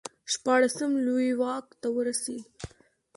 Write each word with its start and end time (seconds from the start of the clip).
شپاړسم 0.33 0.91
لویي 1.05 1.33
واک 1.41 1.65
ته 1.81 1.87
ورسېد. 1.95 2.43